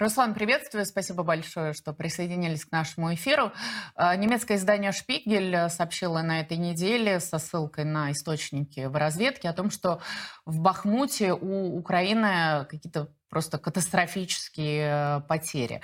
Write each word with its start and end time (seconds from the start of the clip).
Руслан, 0.00 0.32
приветствую. 0.32 0.86
Спасибо 0.86 1.24
большое, 1.24 1.74
что 1.74 1.92
присоединились 1.92 2.64
к 2.64 2.72
нашему 2.72 3.12
эфиру. 3.12 3.52
А, 3.94 4.16
немецкое 4.16 4.56
издание 4.56 4.92
«Шпигель» 4.92 5.68
сообщило 5.68 6.22
на 6.22 6.40
этой 6.40 6.56
неделе 6.56 7.20
со 7.20 7.36
ссылкой 7.36 7.84
на 7.84 8.10
источники 8.10 8.86
в 8.86 8.96
разведке 8.96 9.50
о 9.50 9.52
том, 9.52 9.70
что 9.70 10.00
в 10.46 10.58
Бахмуте 10.60 11.34
у 11.34 11.76
Украины 11.76 12.64
какие-то 12.70 13.12
просто 13.28 13.58
катастрофические 13.58 14.88
э, 14.88 15.20
потери. 15.28 15.82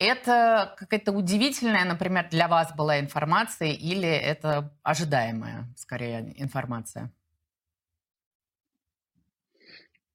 Это 0.00 0.74
какая-то 0.76 1.12
удивительная, 1.12 1.84
например, 1.84 2.28
для 2.28 2.48
вас 2.48 2.74
была 2.74 2.98
информация 2.98 3.70
или 3.70 4.08
это 4.08 4.76
ожидаемая, 4.82 5.72
скорее, 5.76 6.34
информация? 6.42 7.12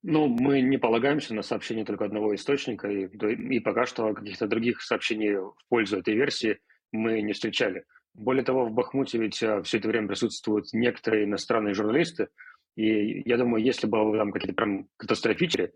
Ну, 0.04 0.26
мы 0.26 0.60
не 0.62 0.78
полагаемся 0.78 1.32
на 1.32 1.42
сообщение 1.42 1.84
только 1.84 2.04
одного 2.04 2.34
источника, 2.34 2.88
и, 2.88 3.06
и 3.06 3.60
пока 3.60 3.86
что 3.86 4.12
каких-то 4.12 4.48
других 4.48 4.82
сообщений 4.82 5.36
в 5.36 5.54
пользу 5.68 5.98
этой 5.98 6.14
версии 6.14 6.58
мы 6.90 7.22
не 7.22 7.32
встречали. 7.32 7.84
Более 8.12 8.44
того, 8.44 8.66
в 8.66 8.72
Бахмуте 8.72 9.18
ведь 9.18 9.40
а, 9.44 9.62
все 9.62 9.78
это 9.78 9.88
время 9.88 10.08
присутствуют 10.08 10.72
некоторые 10.72 11.24
иностранные 11.24 11.74
журналисты, 11.74 12.28
и 12.74 13.22
я 13.28 13.36
думаю, 13.36 13.62
если 13.62 13.86
бы 13.86 14.16
там 14.16 14.32
какие-то 14.32 14.54
прям 14.54 14.88
катастрофические, 14.96 15.72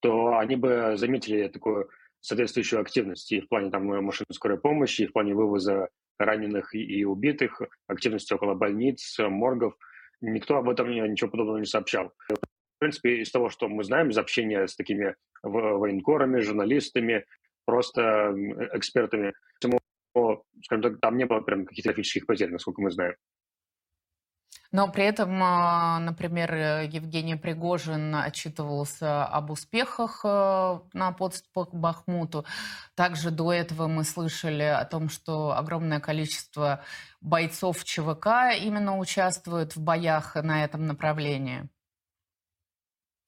то 0.00 0.36
они 0.36 0.56
бы 0.56 0.92
заметили 0.96 1.48
такую 1.48 1.88
соответствующую 2.20 2.82
активность 2.82 3.32
и 3.32 3.40
в 3.40 3.48
плане 3.48 3.70
там 3.70 3.86
машин 4.04 4.26
скорой 4.30 4.60
помощи, 4.60 5.02
и 5.02 5.06
в 5.06 5.12
плане 5.12 5.34
вывоза 5.34 5.88
раненых 6.18 6.74
и 6.74 7.04
убитых, 7.04 7.62
активности 7.86 8.34
около 8.34 8.54
больниц, 8.54 9.16
моргов. 9.18 9.74
Никто 10.20 10.56
об 10.56 10.68
этом 10.68 10.90
ничего 10.90 11.30
подобного 11.30 11.58
не 11.58 11.64
сообщал 11.64 12.12
в 12.78 12.80
принципе, 12.80 13.22
из 13.22 13.30
того, 13.32 13.50
что 13.50 13.68
мы 13.68 13.82
знаем, 13.82 14.10
из 14.10 14.18
общения 14.18 14.66
с 14.66 14.76
такими 14.76 15.16
военкорами, 15.42 16.40
журналистами, 16.40 17.24
просто 17.64 18.32
экспертами, 18.72 19.34
скажем 20.64 20.82
так, 20.82 21.00
там 21.00 21.16
не 21.16 21.26
было 21.26 21.40
прям 21.40 21.66
каких-то 21.66 21.90
графических 21.90 22.26
потерь, 22.26 22.50
насколько 22.50 22.80
мы 22.80 22.92
знаем. 22.92 23.14
Но 24.70 24.86
при 24.92 25.04
этом, 25.04 25.42
а, 25.42 25.98
например, 25.98 26.54
Евгений 26.82 27.36
Пригожин 27.36 28.14
отчитывался 28.14 29.24
об 29.24 29.50
успехах 29.50 30.20
э, 30.24 30.80
на 30.92 31.12
подступах 31.12 31.70
к 31.70 31.74
Бахмуту. 31.74 32.44
Также 32.94 33.30
до 33.30 33.50
этого 33.50 33.88
мы 33.88 34.04
слышали 34.04 34.64
о 34.64 34.84
том, 34.84 35.08
что 35.08 35.56
огромное 35.56 36.00
количество 36.00 36.84
бойцов 37.22 37.82
ЧВК 37.82 38.52
именно 38.60 38.98
участвуют 38.98 39.74
в 39.74 39.80
боях 39.80 40.34
на 40.34 40.64
этом 40.64 40.86
направлении. 40.86 41.70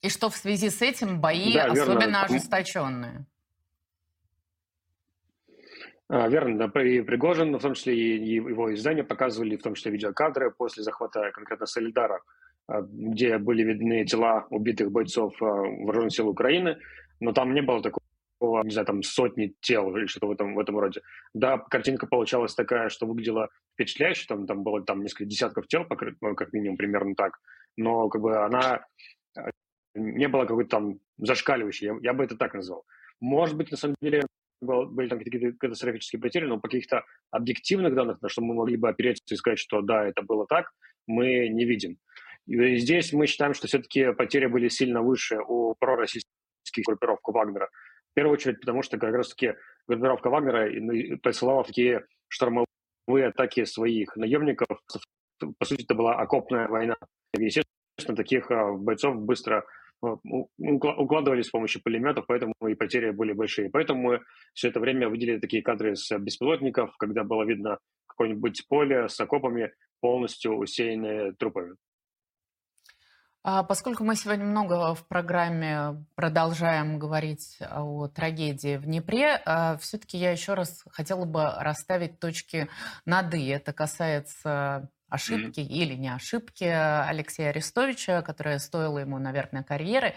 И 0.03 0.09
что 0.09 0.31
в 0.31 0.37
связи 0.37 0.71
с 0.71 0.81
этим 0.81 1.21
бои 1.21 1.53
да, 1.55 1.67
особенно 1.67 2.01
верно. 2.01 2.23
ожесточенные? 2.23 3.27
А, 6.09 6.27
верно, 6.29 6.59
да, 6.59 6.69
при 6.69 7.03
Пригожин, 7.03 7.57
в 7.57 7.61
том 7.61 7.75
числе 7.75 7.97
и 7.97 8.35
его 8.35 8.75
издания 8.75 9.05
показывали, 9.05 9.57
в 9.57 9.63
том 9.63 9.75
числе 9.75 9.93
видеокадры 9.93 10.51
после 10.51 10.83
захвата 10.83 11.31
конкретно 11.33 11.67
Солидара, 11.67 12.21
а, 12.67 12.81
где 12.83 13.39
были 13.39 13.63
видны 13.63 14.05
тела 14.05 14.47
убитых 14.51 14.91
бойцов 14.91 15.41
а, 15.41 15.45
вооруженных 15.45 16.13
сил 16.13 16.29
Украины, 16.29 16.79
но 17.21 17.33
там 17.33 17.53
не 17.55 17.61
было 17.61 17.83
такого, 17.83 18.03
не 18.65 18.71
знаю, 18.71 18.87
там 18.87 19.03
сотни 19.03 19.55
тел 19.61 19.95
или 19.95 20.07
что-то 20.07 20.29
в 20.29 20.31
этом, 20.33 20.55
в 20.55 20.59
этом 20.59 20.79
роде. 20.79 21.03
Да, 21.35 21.59
картинка 21.59 22.07
получалась 22.07 22.55
такая, 22.55 22.89
что 22.89 23.07
выглядела 23.07 23.49
впечатляюще, 23.75 24.25
там, 24.27 24.47
там 24.47 24.65
было 24.65 24.83
там 24.83 25.03
несколько 25.03 25.27
десятков 25.27 25.69
тел, 25.69 25.85
как 25.85 26.53
минимум 26.53 26.79
примерно 26.79 27.15
так, 27.15 27.39
но 27.77 28.09
как 28.09 28.23
бы 28.23 28.37
она 28.37 28.81
не 29.95 30.29
было 30.29 30.45
какой-то 30.45 30.71
там 30.71 31.01
зашкаливающей, 31.19 31.87
я, 31.87 31.97
я 32.03 32.13
бы 32.13 32.25
это 32.25 32.37
так 32.37 32.55
назвал. 32.55 32.85
Может 33.21 33.57
быть, 33.57 33.71
на 33.71 33.77
самом 33.77 33.97
деле, 34.01 34.23
были 34.61 35.09
там 35.09 35.19
какие-то 35.19 35.57
катастрофические 35.59 36.21
потери, 36.21 36.47
но 36.47 36.59
по 36.59 36.69
каких-то 36.69 37.05
объективных 37.31 37.95
данных, 37.95 38.21
на 38.23 38.29
что 38.29 38.43
мы 38.43 38.55
могли 38.55 38.77
бы 38.77 38.89
опереться 38.89 39.35
и 39.35 39.37
сказать, 39.37 39.59
что 39.59 39.81
да, 39.81 40.07
это 40.07 40.23
было 40.23 40.47
так, 40.47 40.71
мы 41.07 41.49
не 41.49 41.65
видим. 41.65 41.99
И 42.47 42.77
здесь 42.77 43.13
мы 43.13 43.27
считаем, 43.27 43.55
что 43.55 43.69
все-таки 43.69 44.13
потери 44.13 44.47
были 44.47 44.69
сильно 44.69 45.03
выше 45.03 45.39
у 45.47 45.75
пророссийских 45.79 46.85
группировок 46.87 47.27
Вагнера. 47.29 47.69
В 48.11 48.15
первую 48.15 48.35
очередь, 48.35 48.61
потому 48.61 48.83
что 48.83 48.99
как 48.99 49.15
раз-таки 49.15 49.55
группировка 49.87 50.31
Вагнера 50.31 50.69
посылала 51.23 51.65
такие 51.65 52.07
штормовые 52.29 53.29
атаки 53.29 53.65
своих 53.65 54.17
наемников. 54.17 54.81
По 55.59 55.65
сути, 55.65 55.85
это 55.85 55.95
была 55.95 56.17
окопная 56.17 56.69
война. 56.69 56.97
Естественно, 57.35 58.17
таких 58.17 58.51
а, 58.51 58.73
бойцов 58.73 59.17
быстро 59.17 59.65
укладывались 60.03 61.47
с 61.47 61.51
помощью 61.51 61.83
пулеметов, 61.83 62.25
поэтому 62.27 62.55
и 62.67 62.75
потери 62.75 63.11
были 63.11 63.33
большие. 63.33 63.71
Поэтому 63.71 64.03
мы 64.03 64.21
все 64.55 64.69
это 64.69 64.81
время 64.81 65.09
выделили 65.09 65.39
такие 65.39 65.63
кадры 65.63 65.97
с 65.97 66.17
беспилотников, 66.19 66.97
когда 66.97 67.25
было 67.25 67.45
видно 67.45 67.79
какое-нибудь 68.07 68.67
поле 68.69 69.09
с 69.09 69.21
окопами, 69.21 69.73
полностью 70.01 70.57
усеянные 70.57 71.33
трупами. 71.33 71.77
А 73.43 73.63
поскольку 73.63 74.05
мы 74.05 74.17
сегодня 74.17 74.45
много 74.45 74.95
в 74.95 75.07
программе 75.09 76.05
продолжаем 76.15 76.99
говорить 76.99 77.57
о 77.71 78.07
трагедии 78.09 78.77
в 78.77 78.85
Днепре, 78.85 79.41
а, 79.47 79.79
все-таки 79.79 80.19
я 80.19 80.31
еще 80.31 80.53
раз 80.53 80.85
хотела 80.91 81.25
бы 81.25 81.51
расставить 81.59 82.21
точки 82.21 82.69
над 83.07 83.33
«и». 83.33 83.47
Это 83.47 83.73
касается 83.73 84.91
ошибки 85.11 85.61
mm-hmm. 85.61 85.83
или 85.83 85.95
не 85.95 86.09
ошибки 86.09 86.65
Алексея 86.65 87.51
Арестовича, 87.51 88.23
которая 88.23 88.59
стоила 88.59 88.99
ему, 88.99 89.19
наверное, 89.19 89.63
карьеры. 89.63 90.15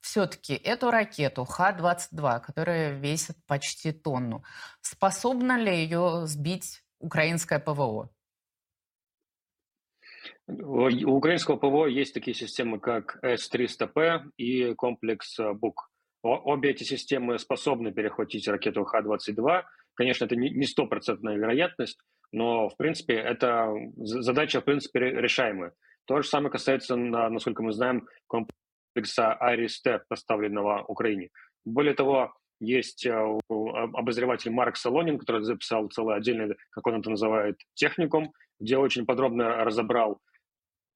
Все-таки 0.00 0.54
эту 0.54 0.90
ракету 0.90 1.44
Х-22, 1.44 2.40
которая 2.40 2.92
весит 2.92 3.36
почти 3.46 3.90
тонну, 3.90 4.44
способна 4.80 5.58
ли 5.58 5.74
ее 5.74 6.26
сбить 6.26 6.84
украинское 7.00 7.58
ПВО? 7.58 8.10
У 10.46 11.10
украинского 11.16 11.56
ПВО 11.56 11.86
есть 11.86 12.14
такие 12.14 12.34
системы, 12.34 12.78
как 12.78 13.18
С-300П 13.22 14.30
и 14.36 14.74
комплекс 14.74 15.36
БУК. 15.38 15.90
Обе 16.22 16.70
эти 16.70 16.84
системы 16.84 17.38
способны 17.38 17.92
перехватить 17.92 18.46
ракету 18.46 18.84
Х-22. 18.84 19.64
Конечно, 19.94 20.26
это 20.26 20.36
не 20.36 20.66
стопроцентная 20.66 21.36
вероятность, 21.36 21.98
но, 22.32 22.68
в 22.68 22.76
принципе, 22.76 23.14
это 23.14 23.72
задача, 23.96 24.60
в 24.60 24.64
принципе, 24.64 25.00
решаемая. 25.00 25.72
То 26.06 26.22
же 26.22 26.28
самое 26.28 26.50
касается, 26.50 26.96
насколько 26.96 27.62
мы 27.62 27.72
знаем, 27.72 28.06
комплекса 28.26 29.34
Аристе, 29.34 30.02
поставленного 30.08 30.84
Украине. 30.84 31.30
Более 31.64 31.94
того, 31.94 32.32
есть 32.60 33.04
э, 33.04 33.38
обозреватель 33.48 34.50
Марк 34.50 34.76
Солонин, 34.76 35.18
который 35.18 35.42
записал 35.42 35.88
целый 35.88 36.16
отдельный, 36.16 36.56
как 36.70 36.86
он 36.86 37.00
это 37.00 37.10
называет, 37.10 37.56
техникум, 37.74 38.32
где 38.58 38.78
очень 38.78 39.04
подробно 39.04 39.64
разобрал 39.64 40.20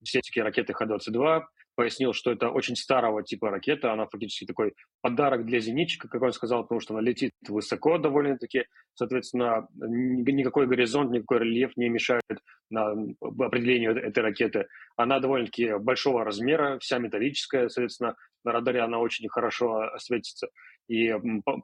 все 0.02 0.20
эти 0.20 0.38
ракеты 0.38 0.72
Х-22, 0.72 1.42
пояснил, 1.74 2.12
что 2.12 2.30
это 2.30 2.50
очень 2.50 2.76
старого 2.76 3.22
типа 3.22 3.50
ракета, 3.50 3.92
она 3.92 4.06
фактически 4.06 4.44
такой 4.44 4.74
подарок 5.00 5.46
для 5.46 5.60
зенитчика, 5.60 6.08
как 6.08 6.22
он 6.22 6.32
сказал, 6.32 6.62
потому 6.62 6.80
что 6.80 6.94
она 6.94 7.02
летит 7.02 7.32
высоко 7.48 7.98
довольно-таки, 7.98 8.64
соответственно, 8.94 9.68
никакой 9.74 10.66
горизонт, 10.66 11.10
никакой 11.10 11.40
рельеф 11.40 11.76
не 11.76 11.88
мешает 11.88 12.22
на 12.70 12.92
определению 13.38 13.96
этой 13.96 14.20
ракеты. 14.20 14.66
Она 14.96 15.20
довольно-таки 15.20 15.78
большого 15.78 16.24
размера, 16.24 16.78
вся 16.78 16.98
металлическая, 16.98 17.68
соответственно, 17.68 18.14
на 18.44 18.52
радаре 18.52 18.80
она 18.80 18.98
очень 18.98 19.28
хорошо 19.28 19.90
светится. 19.98 20.48
И 20.88 21.14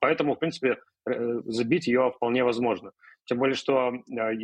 поэтому, 0.00 0.34
в 0.34 0.38
принципе, 0.38 0.78
э, 1.08 1.40
забить 1.46 1.86
ее 1.86 2.12
вполне 2.14 2.44
возможно. 2.44 2.92
Тем 3.24 3.38
более, 3.38 3.56
что 3.56 3.92
э, 3.92 4.36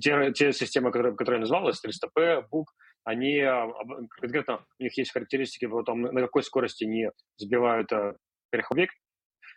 те, 0.00 0.32
те 0.32 0.52
системы, 0.52 0.92
которые, 0.92 1.16
которые 1.16 1.38
я 1.38 1.40
назвал, 1.40 1.68
S300P, 1.68 2.44
BUK, 2.52 2.66
они 3.04 3.40
а, 3.40 3.68
конкретно, 4.20 4.64
у 4.78 4.82
них 4.82 4.96
есть 4.96 5.12
характеристики 5.12 5.68
тому, 5.84 6.12
на 6.12 6.20
какой 6.20 6.42
скорости 6.42 6.84
они 6.84 7.08
сбивают 7.38 7.90
э, 7.92 8.14
перехобъект, 8.50 8.94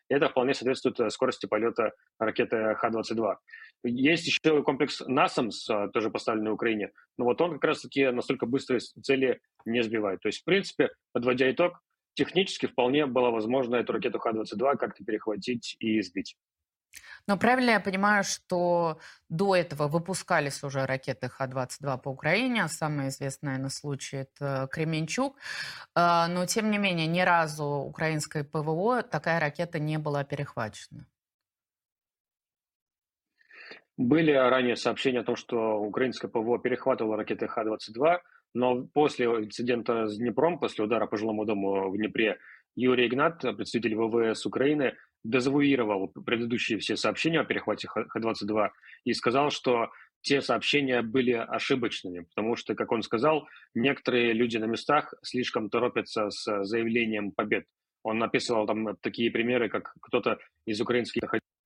и 0.09 0.13
это 0.13 0.29
вполне 0.29 0.53
соответствует 0.53 1.00
э, 1.00 1.09
скорости 1.09 1.45
полета 1.45 1.94
ракеты 2.19 2.75
Х-22. 2.75 3.35
Есть 3.85 4.27
еще 4.27 4.63
комплекс 4.63 5.01
НАСАМС, 5.01 5.69
э, 5.69 5.89
тоже 5.94 6.09
поставленный 6.09 6.51
в 6.51 6.56
Украине, 6.56 6.91
но 7.17 7.25
вот 7.25 7.41
он 7.41 7.53
как 7.53 7.63
раз-таки 7.65 8.09
настолько 8.12 8.45
быстрые 8.45 8.79
цели 8.79 9.39
не 9.65 9.83
сбивает. 9.83 10.21
То 10.21 10.29
есть, 10.29 10.41
в 10.41 10.45
принципе, 10.45 10.89
подводя 11.13 11.50
итог, 11.51 11.81
технически 12.15 12.67
вполне 12.67 13.06
было 13.06 13.31
возможно 13.31 13.75
эту 13.75 13.94
ракету 13.94 14.19
Х-22 14.19 14.77
как-то 14.77 15.03
перехватить 15.03 15.75
и 15.79 16.01
сбить. 16.01 16.35
Но 17.27 17.37
правильно 17.37 17.71
я 17.71 17.79
понимаю, 17.79 18.23
что 18.23 18.99
до 19.29 19.55
этого 19.55 19.87
выпускались 19.87 20.63
уже 20.63 20.85
ракеты 20.85 21.29
Х-22 21.29 21.97
по 22.01 22.09
Украине. 22.09 22.67
Самый 22.67 23.07
известный, 23.07 23.47
наверное, 23.47 23.69
случай– 23.69 24.17
это 24.35 24.67
Кременчук. 24.71 25.37
А, 25.95 26.27
но, 26.27 26.45
тем 26.45 26.69
не 26.69 26.77
менее, 26.77 27.07
ни 27.07 27.21
разу 27.21 27.65
украинской 27.65 28.43
ПВО 28.43 29.03
такая 29.03 29.39
ракета 29.39 29.79
не 29.79 29.97
была 29.97 30.23
перехвачена. 30.23 31.05
Были 33.95 34.31
ранее 34.31 34.75
сообщения 34.75 35.19
о 35.19 35.23
том, 35.23 35.35
что 35.35 35.77
украинское 35.79 36.29
ПВО 36.29 36.57
перехватывало 36.59 37.15
ракеты 37.15 37.47
Х-22, 37.47 38.19
но 38.55 38.85
после 38.87 39.27
инцидента 39.27 40.07
с 40.07 40.17
Днепром, 40.17 40.59
после 40.59 40.83
удара 40.83 41.05
по 41.05 41.17
жилому 41.17 41.45
дому 41.45 41.89
в 41.91 41.97
Днепре, 41.97 42.37
Юрий 42.75 43.07
Игнат, 43.07 43.39
представитель 43.41 43.95
ВВС 43.95 44.45
Украины, 44.47 44.95
дезавуировал 45.23 46.07
предыдущие 46.07 46.79
все 46.79 46.97
сообщения 46.97 47.39
о 47.39 47.45
перехвате 47.45 47.87
Х-22 47.87 48.69
и 49.05 49.13
сказал, 49.13 49.49
что 49.49 49.89
те 50.21 50.41
сообщения 50.41 51.01
были 51.01 51.31
ошибочными, 51.31 52.25
потому 52.33 52.55
что, 52.55 52.75
как 52.75 52.91
он 52.91 53.03
сказал, 53.03 53.47
некоторые 53.73 54.33
люди 54.33 54.57
на 54.57 54.65
местах 54.65 55.13
слишком 55.21 55.69
торопятся 55.69 56.29
с 56.29 56.63
заявлением 56.63 57.31
побед. 57.31 57.65
Он 58.03 58.19
написал 58.19 58.65
там 58.65 58.95
такие 58.97 59.31
примеры, 59.31 59.69
как 59.69 59.93
кто-то 60.01 60.39
из 60.65 60.79
украинских 60.79 61.21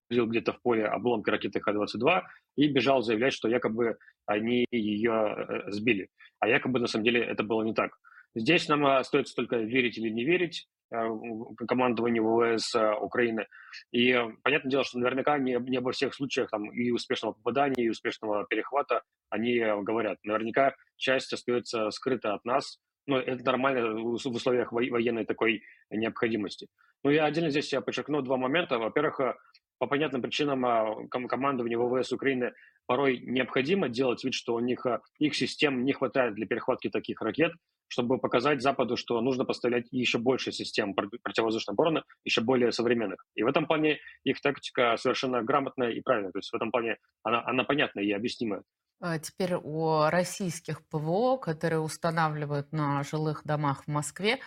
находил 0.09 0.27
где-то 0.27 0.53
в 0.53 0.61
поле 0.61 0.85
обломки 0.85 1.29
ракеты 1.29 1.59
Х-22 1.59 2.23
и 2.55 2.67
бежал 2.67 3.01
заявлять, 3.01 3.33
что 3.33 3.49
якобы 3.49 3.97
они 4.25 4.65
ее 4.71 5.35
э, 5.37 5.71
сбили. 5.71 6.09
А 6.39 6.47
якобы 6.47 6.79
на 6.79 6.87
самом 6.87 7.05
деле 7.05 7.21
это 7.21 7.43
было 7.43 7.63
не 7.63 7.73
так. 7.73 7.97
Здесь 8.35 8.67
нам 8.67 8.85
остается 8.85 9.35
только 9.35 9.57
верить 9.57 9.97
или 9.97 10.09
не 10.09 10.23
верить 10.23 10.67
э, 10.67 10.76
командованию 10.89 12.23
ВВС 12.23 12.75
э, 12.75 12.93
Украины. 12.95 13.45
И 13.91 14.15
понятное 14.43 14.71
дело, 14.71 14.83
что 14.83 14.99
наверняка 14.99 15.37
не, 15.37 15.57
не 15.69 15.77
обо 15.77 15.91
всех 15.91 16.13
случаях 16.13 16.49
там, 16.49 16.71
и 16.71 16.91
успешного 16.91 17.33
попадания, 17.33 17.83
и 17.83 17.89
успешного 17.89 18.45
перехвата 18.45 19.01
они 19.29 19.59
говорят. 19.59 20.17
Наверняка 20.23 20.75
часть 20.95 21.33
остается 21.33 21.89
скрыта 21.91 22.33
от 22.33 22.45
нас, 22.45 22.79
но 23.05 23.19
это 23.19 23.43
нормально 23.43 24.01
в 24.01 24.15
условиях 24.15 24.71
военной 24.71 25.25
такой 25.25 25.63
необходимости. 25.89 26.67
Ну 27.03 27.11
и 27.11 27.17
отдельно 27.17 27.49
здесь 27.49 27.71
я 27.71 27.81
подчеркну 27.81 28.21
два 28.21 28.37
момента. 28.37 28.77
Во-первых, 28.79 29.37
по 29.79 29.87
понятным 29.87 30.21
причинам 30.21 31.07
командованию 31.09 31.87
ВВС 31.87 32.11
Украины 32.11 32.53
порой 32.87 33.19
необходимо 33.19 33.89
делать 33.89 34.23
вид, 34.23 34.33
что 34.33 34.55
у 34.55 34.59
них 34.59 34.85
а, 34.85 35.01
их 35.19 35.35
систем 35.35 35.85
не 35.85 35.93
хватает 35.93 36.33
для 36.33 36.47
перехватки 36.47 36.89
таких 36.89 37.21
ракет, 37.21 37.51
чтобы 37.87 38.17
показать 38.17 38.61
Западу, 38.61 38.97
что 38.97 39.21
нужно 39.21 39.45
поставлять 39.45 39.85
еще 39.91 40.17
больше 40.17 40.51
систем 40.51 40.93
противовоздушной 40.93 41.73
обороны, 41.73 42.03
еще 42.23 42.41
более 42.41 42.71
современных. 42.71 43.23
И 43.35 43.43
в 43.43 43.47
этом 43.47 43.67
плане 43.67 43.99
их 44.23 44.41
тактика 44.41 44.97
совершенно 44.97 45.43
грамотная 45.43 45.91
и 45.91 46.01
правильная. 46.01 46.31
То 46.31 46.39
есть 46.39 46.49
в 46.51 46.55
этом 46.55 46.71
плане 46.71 46.97
она, 47.23 47.43
она 47.45 47.63
понятная 47.63 48.03
и 48.03 48.11
объяснимая. 48.11 48.63
А 48.99 49.19
теперь 49.19 49.55
о 49.55 50.09
российских 50.09 50.85
ПВО, 50.87 51.37
которые 51.37 51.79
устанавливают 51.79 52.71
на 52.71 53.03
жилых 53.03 53.43
домах 53.45 53.83
в 53.83 53.87
Москве. 53.87 54.39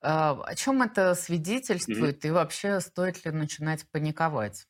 О 0.00 0.54
чем 0.54 0.82
это 0.82 1.14
свидетельствует 1.14 2.24
mm-hmm. 2.24 2.28
и 2.28 2.30
вообще 2.30 2.80
стоит 2.80 3.24
ли 3.24 3.32
начинать 3.32 3.84
паниковать? 3.90 4.66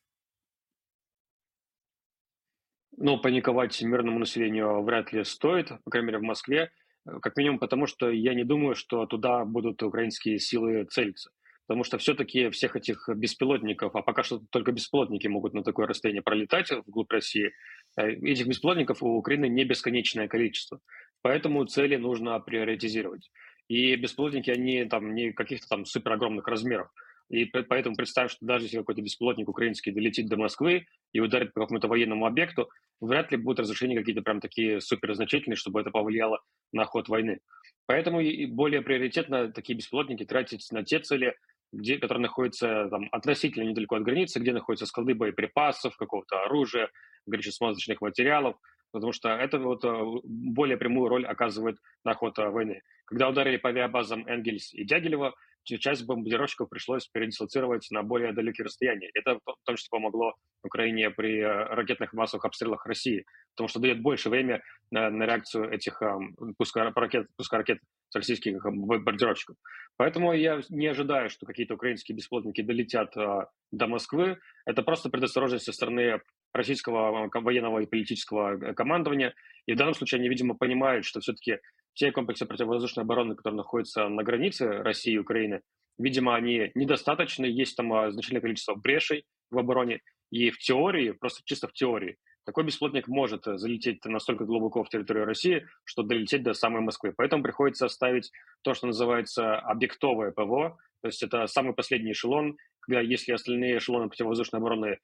Ну, 2.99 3.19
паниковать 3.19 3.79
мирному 3.83 4.17
населению 4.17 4.81
вряд 4.81 5.13
ли 5.13 5.23
стоит, 5.23 5.69
по 5.83 5.91
крайней 5.91 6.07
мере, 6.07 6.17
в 6.17 6.23
Москве. 6.23 6.71
Э, 7.07 7.19
как 7.21 7.37
минимум 7.37 7.59
потому, 7.59 7.85
что 7.85 8.09
я 8.09 8.33
не 8.33 8.43
думаю, 8.43 8.73
что 8.73 9.05
туда 9.05 9.45
будут 9.45 9.83
украинские 9.83 10.39
силы 10.39 10.83
целиться. 10.85 11.29
Потому 11.67 11.83
что 11.83 11.99
все-таки 11.99 12.49
всех 12.49 12.75
этих 12.75 13.07
беспилотников, 13.13 13.95
а 13.95 14.01
пока 14.01 14.23
что 14.23 14.41
только 14.49 14.71
беспилотники 14.71 15.27
могут 15.27 15.53
на 15.53 15.63
такое 15.63 15.85
расстояние 15.85 16.23
пролетать 16.23 16.71
вглубь 16.71 17.11
России, 17.11 17.51
э, 17.97 18.09
этих 18.13 18.47
беспилотников 18.47 19.03
у 19.03 19.09
Украины 19.17 19.47
не 19.47 19.63
бесконечное 19.63 20.27
количество. 20.27 20.79
Поэтому 21.21 21.65
цели 21.65 21.97
нужно 21.97 22.39
приоритизировать. 22.39 23.29
И 23.67 23.95
беспилотники, 23.95 24.49
они 24.49 24.85
там 24.85 25.13
не 25.13 25.33
каких-то 25.33 25.67
там 25.67 25.85
супер 25.85 26.13
огромных 26.13 26.47
размеров. 26.47 26.89
И 27.29 27.45
поэтому 27.45 27.95
представим, 27.95 28.29
что 28.29 28.45
даже 28.45 28.65
если 28.65 28.77
какой-то 28.77 29.01
бесплотник 29.01 29.49
украинский 29.49 29.91
долетит 29.91 30.27
до 30.27 30.37
Москвы 30.37 30.85
и 31.11 31.19
ударит 31.19 31.53
по 31.53 31.61
какому-то 31.61 31.87
военному 31.87 32.25
объекту, 32.25 32.69
вряд 33.01 33.31
ли 33.31 33.37
будут 33.37 33.59
разрешения 33.59 33.97
какие-то 33.97 34.21
прям 34.21 34.39
такие 34.39 34.79
суперзначительные, 34.79 35.57
чтобы 35.57 35.81
это 35.81 35.91
повлияло 35.91 36.39
на 36.71 36.85
ход 36.85 37.09
войны. 37.09 37.39
Поэтому 37.85 38.21
и 38.21 38.45
более 38.45 38.81
приоритетно 38.81 39.51
такие 39.51 39.75
беспилотники 39.75 40.25
тратить 40.25 40.65
на 40.71 40.83
те 40.83 40.99
цели, 40.99 41.35
где, 41.73 41.97
которые 41.97 42.23
находятся 42.23 42.87
там, 42.89 43.09
относительно 43.11 43.63
недалеко 43.63 43.95
от 43.95 44.03
границы, 44.03 44.39
где 44.39 44.53
находятся 44.53 44.85
склады 44.85 45.13
боеприпасов, 45.13 45.97
какого-то 45.97 46.43
оружия, 46.43 46.89
горюче-смазочных 47.25 47.99
материалов, 47.99 48.55
потому 48.91 49.11
что 49.11 49.29
это 49.29 49.59
вот 49.59 49.83
э, 49.83 50.03
более 50.23 50.77
прямую 50.77 51.09
роль 51.09 51.25
оказывает 51.25 51.77
на 52.05 52.13
ход 52.13 52.39
э, 52.39 52.49
войны. 52.49 52.81
Когда 53.05 53.29
ударили 53.29 53.57
по 53.57 53.69
авиабазам 53.69 54.25
Энгельс 54.27 54.73
и 54.73 54.85
Дягилева, 54.85 55.33
часть 55.75 56.05
бомбардировщиков 56.05 56.69
пришлось 56.69 57.07
передислоцировать 57.07 57.87
на 57.91 58.03
более 58.03 58.33
далекие 58.33 58.65
расстояния. 58.65 59.09
Это 59.13 59.39
в 59.45 59.65
том 59.65 59.75
числе 59.75 59.89
помогло 59.91 60.35
Украине 60.63 61.09
при 61.09 61.39
э, 61.39 61.45
ракетных 61.45 62.13
массовых 62.13 62.45
обстрелах 62.45 62.85
России, 62.85 63.25
потому 63.55 63.67
что 63.67 63.79
дает 63.79 64.01
больше 64.01 64.29
времени 64.29 64.61
на, 64.91 65.09
на 65.09 65.23
реакцию 65.23 65.71
этих 65.71 66.01
um, 66.01 66.53
пуска 66.57 66.91
ракет, 66.95 67.27
пуска 67.35 67.57
ракет 67.57 67.79
с 68.09 68.15
российских 68.15 68.63
бомбардировщиков. 68.63 69.57
Поэтому 69.97 70.33
я 70.33 70.61
не 70.69 70.87
ожидаю, 70.87 71.29
что 71.29 71.45
какие-то 71.45 71.73
украинские 71.73 72.15
беспилотники 72.15 72.61
долетят 72.61 73.13
до 73.15 73.87
Москвы. 73.87 74.37
Это 74.65 74.83
просто 74.83 75.09
предосторожность 75.09 75.65
со 75.65 75.73
стороны 75.73 76.21
российского 76.53 77.29
военного 77.33 77.79
и 77.79 77.85
политического 77.85 78.73
командования. 78.73 79.33
И 79.65 79.73
в 79.73 79.77
данном 79.77 79.93
случае 79.93 80.19
они, 80.19 80.29
видимо, 80.29 80.55
понимают, 80.55 81.05
что 81.05 81.19
все-таки 81.19 81.59
те 81.97 82.11
комплексы 82.11 82.45
противовоздушной 82.45 83.03
обороны, 83.03 83.35
которые 83.35 83.57
находятся 83.57 84.07
на 84.07 84.23
границе 84.23 84.67
России 84.83 85.13
и 85.13 85.17
Украины, 85.17 85.61
видимо, 85.97 86.35
они 86.35 86.71
недостаточны, 86.75 87.45
есть 87.45 87.75
там 87.75 87.91
а, 87.91 88.11
значительное 88.11 88.41
количество 88.41 88.75
брешей 88.75 89.25
в 89.49 89.57
обороне, 89.57 90.01
и 90.29 90.51
в 90.51 90.59
теории, 90.59 91.11
просто 91.11 91.41
чисто 91.45 91.67
в 91.67 91.73
теории, 91.73 92.17
такой 92.45 92.65
бесплотник 92.65 93.07
может 93.07 93.45
залететь 93.45 94.05
настолько 94.05 94.45
глубоко 94.45 94.83
в 94.83 94.89
территорию 94.89 95.25
России, 95.25 95.65
что 95.83 96.03
долететь 96.03 96.43
до 96.43 96.53
самой 96.53 96.81
Москвы. 96.81 97.13
Поэтому 97.17 97.43
приходится 97.43 97.89
ставить 97.89 98.31
то, 98.61 98.73
что 98.73 98.87
называется 98.87 99.57
объектовое 99.57 100.31
ПВО, 100.31 100.77
то 101.01 101.07
есть 101.07 101.23
это 101.23 101.47
самый 101.47 101.73
последний 101.73 102.11
эшелон, 102.11 102.57
когда 102.79 103.01
если 103.01 103.33
остальные 103.33 103.79
эшелоны 103.79 104.07
противовоздушной 104.07 104.59
обороны 104.59 104.99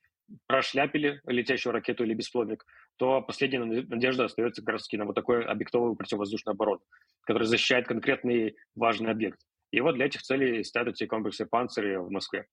прошляпили 0.48 1.22
летящую 1.26 1.74
ракету 1.74 2.04
или 2.04 2.14
бесплодник, 2.14 2.66
то 2.98 3.22
последняя 3.22 3.60
надежда 3.60 4.26
остается 4.26 4.62
как 4.62 4.74
раз 4.74 4.84
таки 4.84 4.98
на 4.98 5.06
вот 5.06 5.16
такой 5.16 5.46
объектовую 5.46 5.96
противовоздушную 5.96 6.54
оборону, 6.54 6.82
который 7.22 7.48
защищает 7.48 7.88
конкретный 7.88 8.56
важный 8.76 9.12
объект. 9.12 9.40
И 9.72 9.82
вот 9.82 9.96
для 9.96 10.06
этих 10.06 10.22
целей 10.22 10.64
ставят 10.64 10.96
эти 10.96 11.06
комплексы 11.06 11.46
«Панцири» 11.46 11.98
в 11.98 12.12
Москве. 12.12 12.46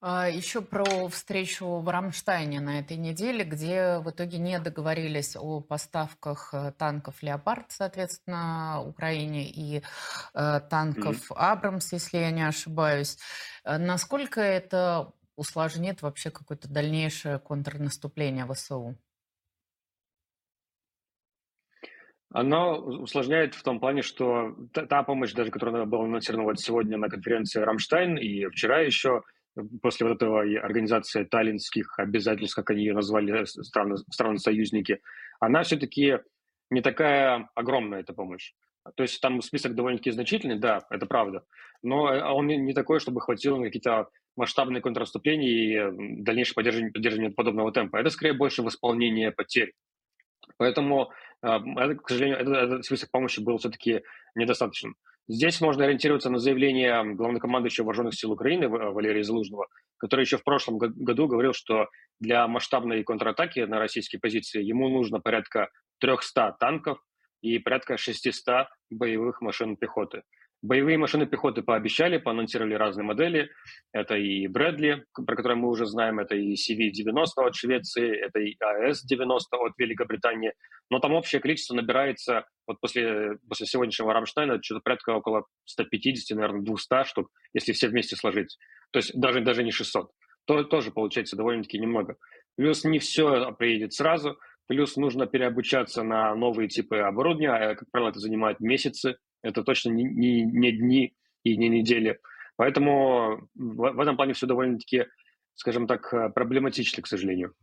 А, 0.00 0.28
Еще 0.28 0.62
про 0.62 1.08
встречу 1.08 1.66
в 1.66 1.88
Рамштайне 1.88 2.60
на 2.60 2.78
этой 2.78 2.96
неделе, 2.96 3.44
где 3.44 3.98
в 3.98 4.10
итоге 4.10 4.38
не 4.38 4.58
договорились 4.60 5.34
о 5.36 5.60
поставках 5.60 6.54
э, 6.54 6.72
танков 6.78 7.20
«Леопард», 7.20 7.66
соответственно, 7.70 8.80
Украине, 8.86 9.50
и 9.50 9.82
э, 10.34 10.60
танков 10.70 11.32
«Абрамс», 11.34 11.92
если 11.92 12.18
я 12.18 12.30
не 12.30 12.46
ошибаюсь. 12.46 13.18
Э, 13.64 13.76
насколько 13.76 14.40
это 14.40 15.12
усложнит 15.38 16.02
вообще 16.02 16.30
какое-то 16.30 16.68
дальнейшее 16.68 17.38
контрнаступление 17.38 18.44
ВСУ? 18.52 18.96
Оно 22.30 22.76
усложняет 22.76 23.54
в 23.54 23.62
том 23.62 23.80
плане, 23.80 24.02
что 24.02 24.54
та, 24.72 25.02
помощь, 25.02 25.32
даже 25.32 25.50
которая 25.50 25.86
была 25.86 26.04
анонсирована 26.04 26.44
вот 26.44 26.60
сегодня 26.60 26.98
на 26.98 27.08
конференции 27.08 27.62
Рамштайн 27.62 28.18
и 28.18 28.46
вчера 28.48 28.80
еще, 28.80 29.22
после 29.80 30.06
вот 30.06 30.16
этого 30.16 30.40
организации 30.40 31.24
таллинских 31.24 31.98
обязательств, 31.98 32.54
как 32.54 32.70
они 32.70 32.80
ее 32.80 32.94
назвали, 32.94 33.44
страны, 33.44 33.96
страны-союзники, 34.10 35.00
она 35.40 35.62
все-таки 35.62 36.18
не 36.68 36.82
такая 36.82 37.48
огромная, 37.54 38.00
эта 38.00 38.12
помощь. 38.12 38.52
То 38.94 39.02
есть 39.04 39.20
там 39.20 39.40
список 39.40 39.74
довольно-таки 39.74 40.10
значительный, 40.10 40.58
да, 40.58 40.86
это 40.90 41.06
правда, 41.06 41.44
но 41.82 42.02
он 42.34 42.46
не 42.46 42.74
такой, 42.74 43.00
чтобы 43.00 43.20
хватило 43.20 43.56
на 43.56 43.64
какие-то 43.64 44.08
масштабные 44.38 44.80
контрнаступления 44.80 45.50
и 45.50 46.22
дальнейшее 46.22 46.54
поддержание, 46.54 46.92
поддержание 46.92 47.30
подобного 47.30 47.72
темпа. 47.72 47.96
Это 47.96 48.10
скорее 48.10 48.32
больше 48.32 48.62
восполнение 48.62 49.32
потерь. 49.32 49.74
Поэтому, 50.56 51.12
а, 51.42 51.60
это, 51.82 51.96
к 51.96 52.08
сожалению, 52.08 52.38
этот, 52.38 52.54
этот 52.56 52.84
список 52.84 53.10
помощи 53.10 53.40
был 53.40 53.58
все-таки 53.58 54.02
недостаточным. 54.34 54.96
Здесь 55.28 55.60
можно 55.60 55.84
ориентироваться 55.84 56.30
на 56.30 56.38
заявление 56.38 57.04
главнокомандующего 57.14 57.84
вооруженных 57.84 58.14
сил 58.14 58.32
Украины 58.32 58.68
Валерия 58.68 59.22
Залужного, 59.22 59.66
который 59.98 60.22
еще 60.22 60.38
в 60.38 60.44
прошлом 60.44 60.78
году 60.78 61.26
говорил, 61.26 61.52
что 61.52 61.88
для 62.18 62.46
масштабной 62.48 63.04
контратаки 63.04 63.60
на 63.60 63.78
российские 63.78 64.20
позиции 64.20 64.62
ему 64.62 64.88
нужно 64.88 65.20
порядка 65.20 65.68
300 66.00 66.56
танков 66.58 66.98
и 67.42 67.58
порядка 67.58 67.98
600 67.98 68.68
боевых 68.90 69.42
машин 69.42 69.76
пехоты. 69.76 70.22
Боевые 70.60 70.98
машины 70.98 71.24
пехоты 71.26 71.62
пообещали, 71.62 72.18
поанонсировали 72.18 72.74
разные 72.74 73.04
модели. 73.04 73.50
Это 73.92 74.16
и 74.16 74.48
Брэдли, 74.48 75.04
про 75.14 75.36
который 75.36 75.56
мы 75.56 75.68
уже 75.68 75.86
знаем, 75.86 76.18
это 76.18 76.34
и 76.34 76.54
CV-90 76.54 77.26
от 77.36 77.54
Швеции, 77.54 78.16
это 78.16 78.40
и 78.40 78.56
АС-90 78.58 79.38
от 79.52 79.72
Великобритании. 79.78 80.52
Но 80.90 80.98
там 80.98 81.14
общее 81.14 81.40
количество 81.40 81.74
набирается, 81.74 82.44
вот 82.66 82.80
после, 82.80 83.38
после 83.48 83.66
сегодняшнего 83.66 84.12
Рамштайна, 84.12 84.60
что-то 84.60 84.80
порядка 84.80 85.10
около 85.10 85.44
150, 85.66 86.36
наверное, 86.36 86.62
200 86.62 87.04
штук, 87.04 87.30
если 87.54 87.72
все 87.72 87.86
вместе 87.86 88.16
сложить. 88.16 88.58
То 88.90 88.98
есть 88.98 89.12
даже, 89.14 89.40
даже 89.40 89.62
не 89.62 89.70
600. 89.70 90.10
То 90.44 90.64
тоже 90.64 90.90
получается 90.90 91.36
довольно-таки 91.36 91.78
немного. 91.78 92.16
Плюс 92.56 92.82
не 92.82 92.98
все 92.98 93.52
приедет 93.52 93.92
сразу, 93.92 94.36
плюс 94.66 94.96
нужно 94.96 95.26
переобучаться 95.26 96.02
на 96.02 96.34
новые 96.34 96.68
типы 96.68 96.98
оборудования, 96.98 97.50
а, 97.50 97.74
как 97.76 97.88
правило, 97.92 98.10
это 98.10 98.18
занимает 98.18 98.58
месяцы, 98.58 99.18
это 99.42 99.62
точно 99.62 99.90
не, 99.90 100.04
не, 100.04 100.42
не 100.44 100.72
дни 100.72 101.14
и 101.44 101.56
не 101.56 101.68
недели. 101.68 102.18
Поэтому 102.56 103.48
в, 103.54 103.92
в 103.92 104.00
этом 104.00 104.16
плане 104.16 104.32
все 104.32 104.46
довольно-таки, 104.46 105.06
скажем 105.54 105.86
так, 105.86 106.34
проблематично, 106.34 107.02
к 107.02 107.06
сожалению. 107.06 107.54